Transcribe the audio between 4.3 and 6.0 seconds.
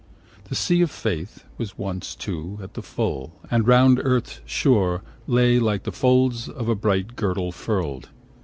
shore Lay like the